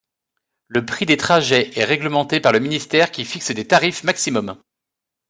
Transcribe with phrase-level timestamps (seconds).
[0.65, 4.57] Le prix des trajets est règlementé par le ministère qui fixe des tarifs maximums.